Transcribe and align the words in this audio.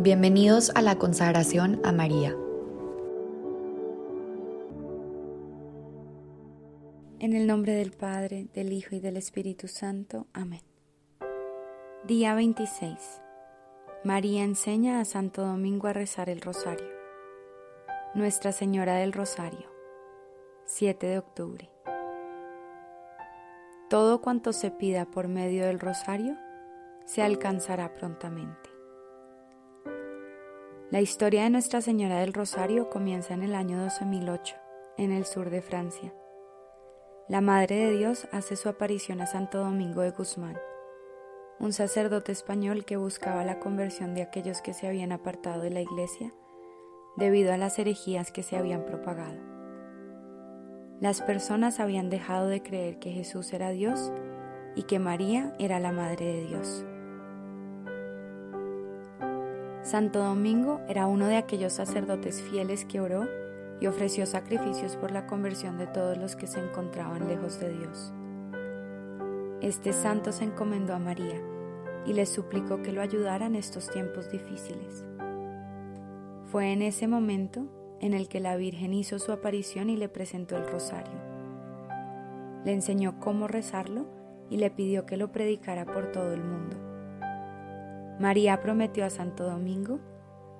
Bienvenidos 0.00 0.70
a 0.76 0.80
la 0.80 0.96
consagración 0.96 1.80
a 1.82 1.90
María. 1.90 2.30
En 7.18 7.32
el 7.32 7.48
nombre 7.48 7.72
del 7.72 7.90
Padre, 7.90 8.46
del 8.54 8.72
Hijo 8.72 8.94
y 8.94 9.00
del 9.00 9.16
Espíritu 9.16 9.66
Santo. 9.66 10.28
Amén. 10.32 10.60
Día 12.06 12.36
26. 12.36 12.96
María 14.04 14.44
enseña 14.44 15.00
a 15.00 15.04
Santo 15.04 15.44
Domingo 15.44 15.88
a 15.88 15.92
rezar 15.92 16.30
el 16.30 16.42
rosario. 16.42 16.86
Nuestra 18.14 18.52
Señora 18.52 18.94
del 18.98 19.12
Rosario. 19.12 19.68
7 20.66 21.08
de 21.08 21.18
octubre. 21.18 21.70
Todo 23.90 24.20
cuanto 24.20 24.52
se 24.52 24.70
pida 24.70 25.06
por 25.06 25.26
medio 25.26 25.66
del 25.66 25.80
rosario 25.80 26.36
se 27.04 27.22
alcanzará 27.22 27.94
prontamente. 27.94 28.77
La 30.90 31.02
historia 31.02 31.42
de 31.42 31.50
Nuestra 31.50 31.82
Señora 31.82 32.20
del 32.20 32.32
Rosario 32.32 32.88
comienza 32.88 33.34
en 33.34 33.42
el 33.42 33.54
año 33.54 33.76
12008, 33.76 34.56
en 34.96 35.12
el 35.12 35.26
sur 35.26 35.50
de 35.50 35.60
Francia. 35.60 36.14
La 37.28 37.42
Madre 37.42 37.76
de 37.76 37.98
Dios 37.98 38.26
hace 38.32 38.56
su 38.56 38.70
aparición 38.70 39.20
a 39.20 39.26
Santo 39.26 39.58
Domingo 39.58 40.00
de 40.00 40.12
Guzmán, 40.12 40.56
un 41.60 41.74
sacerdote 41.74 42.32
español 42.32 42.86
que 42.86 42.96
buscaba 42.96 43.44
la 43.44 43.60
conversión 43.60 44.14
de 44.14 44.22
aquellos 44.22 44.62
que 44.62 44.72
se 44.72 44.86
habían 44.86 45.12
apartado 45.12 45.60
de 45.60 45.68
la 45.68 45.82
Iglesia 45.82 46.32
debido 47.18 47.52
a 47.52 47.58
las 47.58 47.78
herejías 47.78 48.32
que 48.32 48.42
se 48.42 48.56
habían 48.56 48.86
propagado. 48.86 49.36
Las 51.02 51.20
personas 51.20 51.80
habían 51.80 52.08
dejado 52.08 52.48
de 52.48 52.62
creer 52.62 52.98
que 52.98 53.12
Jesús 53.12 53.52
era 53.52 53.72
Dios 53.72 54.10
y 54.74 54.84
que 54.84 54.98
María 54.98 55.54
era 55.58 55.80
la 55.80 55.92
Madre 55.92 56.24
de 56.24 56.46
Dios. 56.46 56.86
Santo 59.88 60.18
Domingo 60.18 60.82
era 60.86 61.06
uno 61.06 61.28
de 61.28 61.38
aquellos 61.38 61.72
sacerdotes 61.72 62.42
fieles 62.42 62.84
que 62.84 63.00
oró 63.00 63.26
y 63.80 63.86
ofreció 63.86 64.26
sacrificios 64.26 64.96
por 64.96 65.12
la 65.12 65.26
conversión 65.26 65.78
de 65.78 65.86
todos 65.86 66.18
los 66.18 66.36
que 66.36 66.46
se 66.46 66.60
encontraban 66.60 67.26
lejos 67.26 67.58
de 67.58 67.72
Dios. 67.72 68.12
Este 69.62 69.94
santo 69.94 70.32
se 70.32 70.44
encomendó 70.44 70.92
a 70.92 70.98
María 70.98 71.40
y 72.04 72.12
le 72.12 72.26
suplicó 72.26 72.82
que 72.82 72.92
lo 72.92 73.00
ayudara 73.00 73.46
en 73.46 73.54
estos 73.54 73.88
tiempos 73.88 74.30
difíciles. 74.30 75.06
Fue 76.52 76.70
en 76.70 76.82
ese 76.82 77.08
momento 77.08 77.64
en 78.02 78.12
el 78.12 78.28
que 78.28 78.40
la 78.40 78.56
Virgen 78.56 78.92
hizo 78.92 79.18
su 79.18 79.32
aparición 79.32 79.88
y 79.88 79.96
le 79.96 80.10
presentó 80.10 80.58
el 80.58 80.70
rosario. 80.70 81.18
Le 82.66 82.74
enseñó 82.74 83.18
cómo 83.20 83.48
rezarlo 83.48 84.04
y 84.50 84.58
le 84.58 84.70
pidió 84.70 85.06
que 85.06 85.16
lo 85.16 85.32
predicara 85.32 85.86
por 85.86 86.12
todo 86.12 86.34
el 86.34 86.44
mundo. 86.44 86.87
María 88.18 88.60
prometió 88.60 89.04
a 89.04 89.10
Santo 89.10 89.44
Domingo 89.44 90.00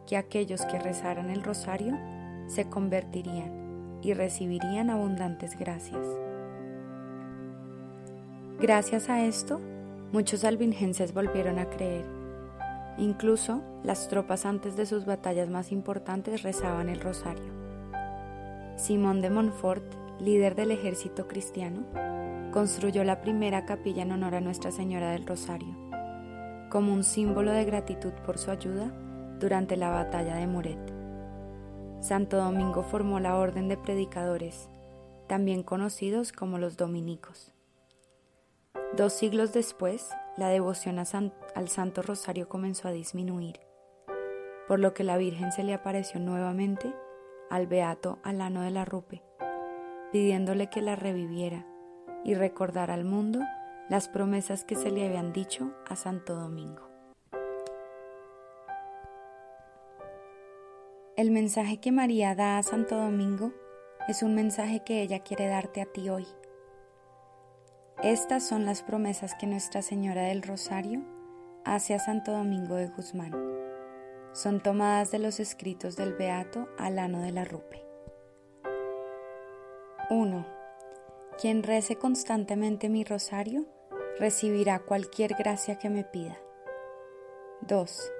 que 0.07 0.17
aquellos 0.17 0.65
que 0.67 0.79
rezaran 0.79 1.29
el 1.29 1.43
rosario 1.43 1.99
se 2.47 2.69
convertirían 2.69 3.99
y 4.01 4.15
recibirían 4.15 4.91
abundantes 4.91 5.59
gracias. 5.59 6.07
Gracias 8.61 9.09
a 9.09 9.25
esto, 9.25 9.61
muchos 10.13 10.45
albingenses 10.45 11.13
volvieron 11.13 11.59
a 11.59 11.69
creer. 11.69 12.05
Incluso 12.97 13.61
las 13.83 14.09
tropas 14.09 14.47
antes 14.47 14.77
de 14.77 14.87
sus 14.87 15.05
batallas 15.05 15.51
más 15.51 15.73
importantes 15.73 16.43
rezaban 16.45 16.89
el 16.89 17.01
rosario. 17.01 17.53
Simón 18.77 19.21
de 19.21 19.31
Montfort, 19.31 19.83
líder 20.21 20.55
del 20.55 20.71
ejército 20.71 21.27
cristiano, 21.27 21.83
construyó 22.53 23.03
la 23.03 23.21
primera 23.21 23.67
capilla 23.67 24.03
en 24.03 24.13
honor 24.13 24.37
a 24.37 24.41
Nuestra 24.41 24.71
Señora 24.71 25.11
del 25.11 25.27
Rosario 25.27 25.88
como 26.69 26.93
un 26.93 27.05
símbolo 27.05 27.53
de 27.53 27.65
gratitud 27.65 28.13
por 28.25 28.39
su 28.39 28.51
ayuda 28.51 28.93
durante 29.39 29.77
la 29.77 29.91
batalla 29.91 30.37
de 30.37 30.47
Muret. 30.47 30.93
Santo 32.01 32.37
Domingo 32.37 32.83
formó 32.83 33.21
la 33.21 33.37
Orden 33.37 33.69
de 33.69 33.77
Predicadores, 33.77 34.69
también 35.27 35.63
conocidos 35.63 36.33
como 36.33 36.59
los 36.59 36.77
dominicos. 36.77 37.53
Dos 38.97 39.13
siglos 39.13 39.53
después, 39.53 40.09
la 40.37 40.49
devoción 40.49 40.99
al 40.99 41.69
Santo 41.69 42.03
Rosario 42.03 42.49
comenzó 42.49 42.89
a 42.89 42.93
disminuir, 42.93 43.61
por 44.67 44.79
lo 44.79 44.95
que 44.95 45.05
la 45.05 45.17
Virgen 45.17 45.53
se 45.53 45.65
le 45.65 45.75
apareció 45.75 46.21
nuevamente 46.21 46.95
al 47.51 47.67
beato 47.67 48.19
Alano 48.23 48.63
de 48.63 48.71
la 48.71 48.85
Rupe, 48.85 49.23
pidiéndole 50.13 50.71
que 50.71 50.83
la 50.83 50.97
reviviera 50.97 51.67
y 52.25 52.35
recordara 52.35 52.95
al 52.95 53.05
mundo 53.05 53.41
las 53.89 54.09
promesas 54.09 54.65
que 54.65 54.75
se 54.77 54.91
le 54.91 55.07
habían 55.07 55.33
dicho 55.33 55.73
a 55.89 55.97
Santo 55.97 56.35
Domingo. 56.35 56.89
El 61.17 61.31
mensaje 61.31 61.81
que 61.81 61.91
María 61.91 62.35
da 62.35 62.59
a 62.59 62.63
Santo 62.63 62.97
Domingo 62.97 63.53
es 64.07 64.23
un 64.23 64.35
mensaje 64.35 64.85
que 64.85 65.03
ella 65.03 65.21
quiere 65.21 65.49
darte 65.49 65.81
a 65.81 65.87
ti 65.87 66.09
hoy. 66.11 66.27
Estas 68.03 68.47
son 68.47 68.65
las 68.65 68.83
promesas 68.83 69.35
que 69.35 69.47
Nuestra 69.47 69.83
Señora 69.83 70.23
del 70.23 70.43
Rosario 70.43 71.03
hace 71.65 71.95
a 71.95 71.99
Santo 71.99 72.33
Domingo 72.33 72.77
de 72.77 72.89
Guzmán. 72.89 73.33
Son 74.33 74.63
tomadas 74.63 75.11
de 75.11 75.19
los 75.19 75.41
escritos 75.41 75.97
del 75.97 76.15
Beato 76.15 76.69
Alano 76.79 77.21
de 77.23 77.33
la 77.33 77.45
Rupe. 77.45 77.85
1. 80.11 80.47
Quien 81.41 81.63
rece 81.63 81.97
constantemente 81.97 82.89
mi 82.89 83.03
rosario 83.03 83.67
recibirá 84.19 84.81
cualquier 84.81 85.35
gracia 85.35 85.79
que 85.79 85.89
me 85.89 86.05
pida. 86.05 86.39
2. 87.63 88.13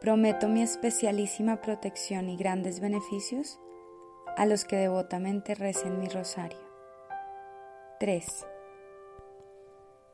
Prometo 0.00 0.48
mi 0.48 0.62
especialísima 0.62 1.60
protección 1.60 2.28
y 2.28 2.36
grandes 2.36 2.80
beneficios 2.80 3.58
a 4.36 4.46
los 4.46 4.64
que 4.64 4.76
devotamente 4.76 5.54
recen 5.54 5.98
mi 5.98 6.08
rosario. 6.08 6.58
3. 8.00 8.46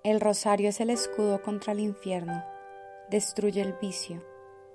El 0.03 0.21
rosario 0.21 0.69
es 0.69 0.81
el 0.81 0.91
escudo 0.91 1.43
contra 1.43 1.73
el 1.73 1.81
infierno, 1.81 2.43
destruye 3.11 3.61
el 3.61 3.75
vicio, 3.75 4.25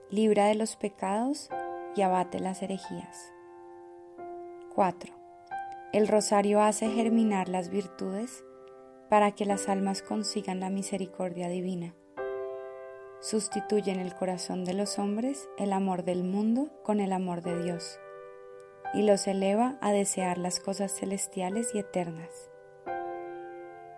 libra 0.09 0.45
de 0.47 0.55
los 0.55 0.75
pecados 0.75 1.49
y 1.95 2.01
abate 2.01 2.39
las 2.39 2.61
herejías. 2.61 3.31
4. 4.75 5.13
El 5.93 6.07
rosario 6.07 6.61
hace 6.61 6.89
germinar 6.89 7.47
las 7.47 7.69
virtudes 7.69 8.43
para 9.09 9.31
que 9.31 9.45
las 9.45 9.69
almas 9.69 10.01
consigan 10.01 10.59
la 10.59 10.69
misericordia 10.69 11.47
divina. 11.49 11.93
Sustituye 13.21 13.91
en 13.91 13.99
el 13.99 14.13
corazón 14.13 14.65
de 14.65 14.73
los 14.73 14.99
hombres 14.99 15.49
el 15.57 15.73
amor 15.73 16.03
del 16.03 16.23
mundo 16.23 16.69
con 16.83 16.99
el 16.99 17.11
amor 17.13 17.41
de 17.41 17.63
Dios 17.63 17.99
y 18.93 19.01
los 19.01 19.27
eleva 19.27 19.77
a 19.81 19.91
desear 19.91 20.37
las 20.37 20.59
cosas 20.59 20.93
celestiales 20.93 21.73
y 21.73 21.79
eternas. 21.79 22.49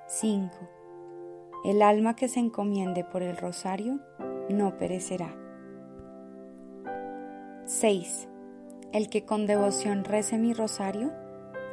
5. 0.07 0.49
El 1.65 1.81
alma 1.81 2.15
que 2.15 2.27
se 2.27 2.39
encomiende 2.39 3.03
por 3.03 3.21
el 3.21 3.37
rosario 3.37 3.99
no 4.49 4.77
perecerá. 4.77 5.35
6. 7.65 8.29
El 8.93 9.09
que 9.09 9.25
con 9.25 9.45
devoción 9.45 10.05
rece 10.05 10.37
mi 10.37 10.53
rosario, 10.53 11.11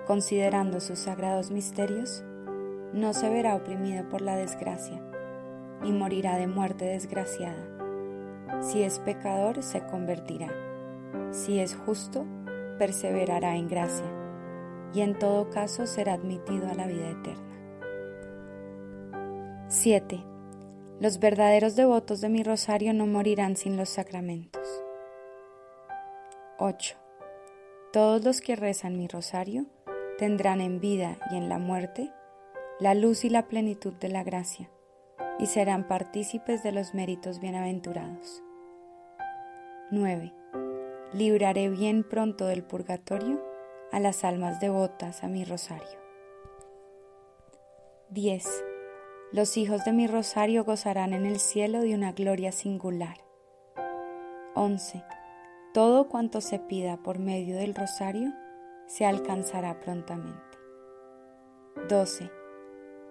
considerando 0.07 0.81
sus 0.81 0.99
sagrados 0.99 1.53
misterios, 1.53 2.25
no 2.95 3.13
se 3.13 3.29
verá 3.29 3.57
oprimido 3.57 4.09
por 4.09 4.21
la 4.21 4.37
desgracia, 4.37 5.03
ni 5.83 5.91
morirá 5.91 6.37
de 6.37 6.47
muerte 6.47 6.85
desgraciada. 6.85 8.63
Si 8.63 8.85
es 8.85 9.01
pecador, 9.01 9.65
se 9.65 9.85
convertirá. 9.85 10.49
Si 11.33 11.59
es 11.59 11.75
justo, 11.75 12.25
perseverará 12.79 13.57
en 13.57 13.69
gracia, 13.69 14.07
y 14.95 15.01
en 15.01 15.19
todo 15.19 15.51
caso 15.51 15.87
será 15.87 16.13
admitido 16.13 16.69
a 16.69 16.75
la 16.75 16.87
vida 16.87 17.11
eterna. 17.11 17.55
7. 19.67 20.21
Los 21.01 21.19
verdaderos 21.19 21.75
devotos 21.75 22.21
de 22.21 22.29
mi 22.29 22.45
rosario 22.45 22.95
no 22.95 23.09
morirán 23.09 23.57
sin 23.57 23.77
los 23.77 23.89
sacramentos. 23.89 24.69
8. 26.59 26.97
Todos 27.93 28.25
los 28.25 28.41
que 28.41 28.55
rezan 28.55 28.97
mi 28.97 29.09
rosario 29.09 29.67
tendrán 30.17 30.61
en 30.61 30.79
vida 30.79 31.19
y 31.33 31.37
en 31.37 31.49
la 31.49 31.59
muerte 31.59 32.13
la 32.81 32.95
luz 32.95 33.25
y 33.25 33.31
la 33.31 33.47
plenitud 33.47 33.93
de 33.95 34.09
la 34.09 34.25
gracia, 34.25 34.69
y 35.39 35.47
serán 35.47 35.87
partícipes 35.87 36.65
de 36.65 36.73
los 36.73 36.93
méritos 36.93 37.39
bienaventurados. 37.39 38.43
9. 39.93 40.35
Libraré 41.13 41.69
bien 41.69 42.03
pronto 42.03 42.47
del 42.47 42.65
purgatorio 42.65 43.41
a 43.93 44.01
las 44.01 44.25
almas 44.25 44.59
devotas 44.59 45.23
a 45.23 45.29
mi 45.29 45.45
rosario. 45.45 46.01
10. 48.11 48.65
Los 49.31 49.57
hijos 49.57 49.85
de 49.85 49.93
mi 49.93 50.09
rosario 50.09 50.65
gozarán 50.65 51.13
en 51.13 51.27
el 51.27 51.39
cielo 51.39 51.81
de 51.81 51.95
una 51.95 52.11
gloria 52.11 52.51
singular. 52.51 53.19
11. 54.57 55.05
Todo 55.73 56.09
cuanto 56.09 56.41
se 56.41 56.59
pida 56.59 56.97
por 56.97 57.21
medio 57.21 57.57
del 57.57 57.73
rosario 57.75 58.33
se 58.87 59.07
alcanzará 59.07 59.79
prontamente. 59.79 60.59
12 61.89 62.44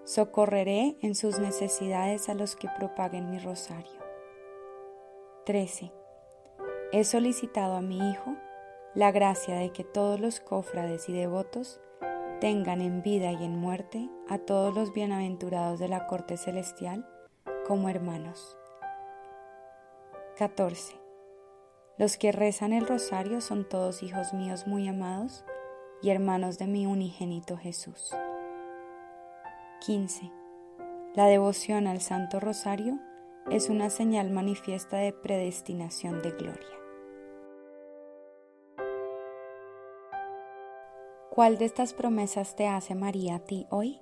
Socorreré 0.06 0.98
en 1.02 1.16
sus 1.16 1.40
necesidades 1.40 2.28
a 2.28 2.34
los 2.34 2.58
que 2.58 2.68
propaguen 2.78 3.30
mi 3.30 3.40
rosario. 3.40 4.04
13. 5.46 5.94
he 6.92 7.06
solicitado 7.06 7.76
a 7.76 7.82
mi 7.82 8.12
Hijo 8.12 8.36
la 8.96 9.14
gracia 9.14 9.56
de 9.56 9.72
que 9.72 9.86
todos 9.86 10.20
los 10.20 10.42
cofrades 10.42 11.08
y 11.08 11.14
devotos 11.14 11.80
tengan 12.42 12.82
en 12.82 13.02
vida 13.02 13.32
y 13.32 13.46
en 13.46 13.58
muerte 13.58 14.10
a 14.28 14.40
todos 14.40 14.76
los 14.76 14.94
bienaventurados 14.94 15.80
de 15.80 15.88
la 15.88 16.06
corte 16.08 16.36
celestial 16.36 17.08
como 17.66 17.88
hermanos. 17.88 18.58
14. 20.38 20.98
Los 21.98 22.18
que 22.18 22.34
rezan 22.34 22.74
el 22.74 22.86
rosario 22.86 23.40
son 23.40 23.70
todos 23.70 24.04
hijos 24.04 24.34
míos 24.34 24.68
muy 24.68 24.86
amados 24.86 25.46
y 26.02 26.10
hermanos 26.10 26.58
de 26.58 26.68
mi 26.68 26.86
unigénito 26.86 27.56
Jesús. 27.56 28.14
15. 29.86 30.32
La 31.14 31.26
devoción 31.26 31.88
al 31.88 32.00
Santo 32.00 32.40
Rosario 32.40 33.00
es 33.52 33.68
una 33.68 33.90
señal 33.90 34.30
manifiesta 34.30 34.96
de 34.96 35.12
predestinación 35.12 36.22
de 36.22 36.32
gloria. 36.32 36.80
¿Cuál 41.30 41.58
de 41.58 41.66
estas 41.66 41.94
promesas 41.94 42.56
te 42.56 42.66
hace 42.66 42.96
María 42.96 43.36
a 43.36 43.40
ti 43.40 43.68
hoy? 43.72 44.00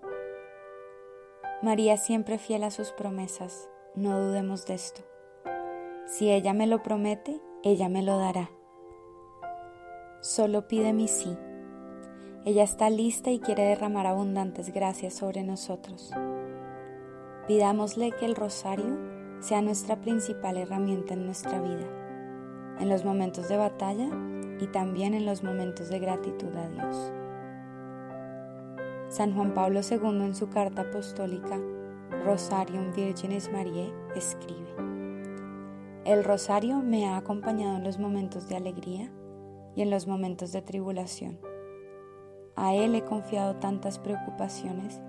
María 1.63 1.97
siempre 1.97 2.37
fiel 2.37 2.63
a 2.63 2.69
sus 2.69 2.91
promesas, 2.91 3.67
no 3.95 4.19
dudemos 4.19 4.67
de 4.67 4.75
esto. 4.75 5.01
Si 6.05 6.29
ella 6.29 6.53
me 6.53 6.67
lo 6.67 6.83
promete, 6.83 7.41
ella 7.63 7.89
me 7.89 8.03
lo 8.03 8.19
dará. 8.19 8.51
Solo 10.19 10.67
pide 10.67 10.93
mi 10.93 11.07
sí. 11.07 11.35
Ella 12.43 12.63
está 12.63 12.89
lista 12.89 13.29
y 13.29 13.39
quiere 13.39 13.63
derramar 13.63 14.07
abundantes 14.07 14.73
gracias 14.73 15.13
sobre 15.13 15.43
nosotros. 15.43 16.11
Pidámosle 17.47 18.13
que 18.13 18.25
el 18.25 18.35
rosario 18.35 18.97
sea 19.41 19.61
nuestra 19.61 20.01
principal 20.01 20.57
herramienta 20.57 21.13
en 21.13 21.27
nuestra 21.27 21.61
vida, 21.61 21.85
en 22.79 22.89
los 22.89 23.05
momentos 23.05 23.47
de 23.47 23.57
batalla 23.57 24.09
y 24.59 24.65
también 24.67 25.13
en 25.13 25.27
los 25.27 25.43
momentos 25.43 25.89
de 25.89 25.99
gratitud 25.99 26.55
a 26.55 26.67
Dios. 26.69 27.13
San 29.09 29.35
Juan 29.35 29.53
Pablo 29.53 29.81
II 29.87 30.23
en 30.23 30.33
su 30.33 30.49
carta 30.49 30.81
apostólica 30.81 31.59
Rosarium 32.25 32.91
Virginis 32.95 33.51
Mariae 33.51 33.93
escribe, 34.15 34.73
El 36.05 36.23
rosario 36.23 36.77
me 36.79 37.05
ha 37.05 37.17
acompañado 37.17 37.77
en 37.77 37.83
los 37.83 37.99
momentos 37.99 38.49
de 38.49 38.55
alegría 38.55 39.11
y 39.75 39.83
en 39.83 39.91
los 39.91 40.07
momentos 40.07 40.51
de 40.51 40.63
tribulación. 40.63 41.50
A 42.61 42.75
él 42.75 42.93
he 42.93 43.03
confiado 43.03 43.55
tantas 43.55 43.97
preocupaciones 43.97 45.01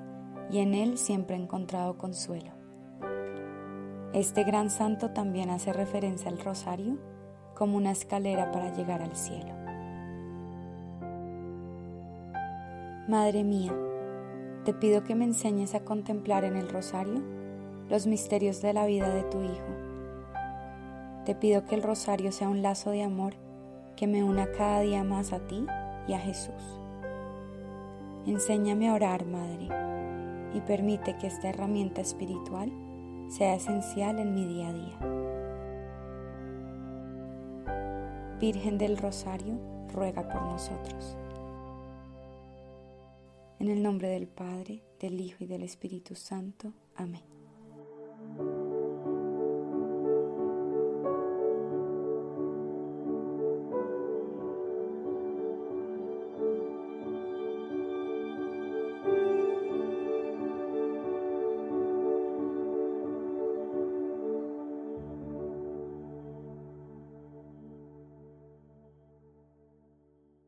y 0.51 0.61
en 0.61 0.73
él 0.73 0.97
siempre 0.97 1.37
he 1.37 1.39
encontrado 1.39 1.99
consuelo. 1.99 2.51
Este 4.15 4.43
gran 4.43 4.71
santo 4.71 5.11
también 5.11 5.51
hace 5.51 5.71
referencia 5.75 6.31
al 6.31 6.41
rosario 6.41 6.97
como 7.55 7.77
una 7.77 7.91
escalera 7.91 8.51
para 8.53 8.75
llegar 8.75 9.03
al 9.03 9.15
cielo. 9.15 9.53
Madre 13.07 13.45
mía, 13.45 13.75
te 14.65 14.73
pido 14.73 15.05
que 15.05 15.15
me 15.15 15.27
enseñes 15.27 15.75
a 15.75 15.85
contemplar 15.85 16.45
en 16.45 16.57
el 16.57 16.71
rosario 16.71 17.23
los 17.91 18.07
misterios 18.07 18.63
de 18.63 18.73
la 18.73 18.87
vida 18.87 19.11
de 19.11 19.25
tu 19.25 19.43
Hijo. 19.43 19.77
Te 21.27 21.35
pido 21.35 21.67
que 21.67 21.75
el 21.75 21.83
rosario 21.83 22.33
sea 22.33 22.49
un 22.49 22.63
lazo 22.63 22.93
de 22.93 23.03
amor 23.03 23.35
que 23.95 24.07
me 24.07 24.25
una 24.25 24.51
cada 24.53 24.81
día 24.81 25.05
más 25.05 25.35
a 25.35 25.41
ti 25.41 25.67
y 26.09 26.15
a 26.15 26.19
Jesús. 26.19 26.82
Enséñame 28.27 28.89
a 28.89 28.95
orar, 28.95 29.27
Madre, 29.27 29.69
y 30.55 30.61
permite 30.61 31.17
que 31.17 31.27
esta 31.27 31.49
herramienta 31.49 32.01
espiritual 32.01 32.71
sea 33.29 33.55
esencial 33.55 34.19
en 34.19 34.35
mi 34.35 34.47
día 34.47 34.69
a 34.69 34.73
día. 34.73 34.99
Virgen 38.39 38.79
del 38.79 38.97
Rosario, 38.97 39.59
ruega 39.93 40.29
por 40.29 40.43
nosotros. 40.43 41.17
En 43.59 43.69
el 43.69 43.83
nombre 43.83 44.09
del 44.09 44.27
Padre, 44.27 44.83
del 45.01 45.21
Hijo 45.21 45.45
y 45.45 45.47
del 45.47 45.63
Espíritu 45.63 46.15
Santo. 46.15 46.73
Amén. 46.97 47.32